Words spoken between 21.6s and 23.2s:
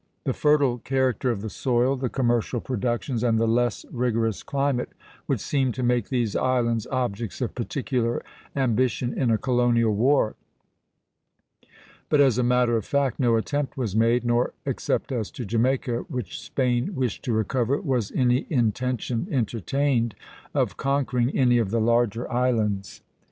the larger islands.